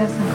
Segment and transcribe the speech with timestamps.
[0.00, 0.29] gracias.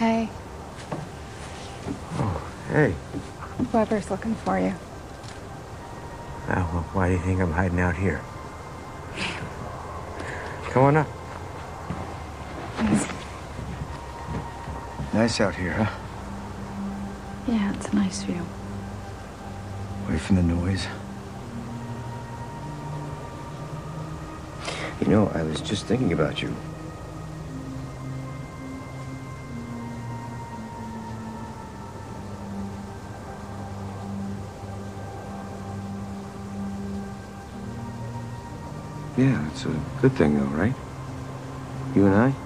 [0.00, 0.30] Hey,
[2.18, 2.94] Oh, Hey,
[3.70, 4.72] Weber's looking for you.
[6.48, 8.22] uh, well, why do you think I'm hiding out here?
[10.70, 11.06] Come on up.
[15.12, 15.90] Nice out here, huh?
[17.46, 18.46] Yeah, it's a nice view.
[20.08, 20.86] Away from the noise.
[25.02, 26.56] You know, I was just thinking about you.
[39.16, 40.76] Yeah, it's a good thing, though, right?
[41.94, 42.40] You and I?